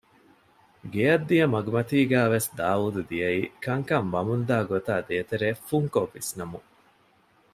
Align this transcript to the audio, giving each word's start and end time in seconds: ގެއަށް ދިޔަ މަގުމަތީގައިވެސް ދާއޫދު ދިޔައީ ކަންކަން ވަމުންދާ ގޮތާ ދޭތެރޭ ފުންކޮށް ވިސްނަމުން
ގެއަށް 0.93 1.27
ދިޔަ 1.29 1.45
މަގުމަތީގައިވެސް 1.53 2.49
ދާއޫދު 2.57 3.01
ދިޔައީ 3.09 3.41
ކަންކަން 3.65 4.09
ވަމުންދާ 4.13 4.57
ގޮތާ 4.71 4.93
ދޭތެރޭ 5.07 5.47
ފުންކޮށް 5.67 6.11
ވިސްނަމުން 6.15 6.67